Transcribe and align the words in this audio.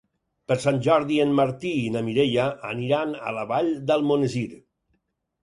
Per 0.51 0.55
Sant 0.61 0.77
Jordi 0.87 1.19
en 1.25 1.35
Martí 1.39 1.73
i 1.81 1.91
na 1.97 2.01
Mireia 2.07 2.47
aniran 2.71 3.13
a 3.29 3.35
la 3.37 3.45
Vall 3.53 3.71
d'Almonesir. 3.93 4.45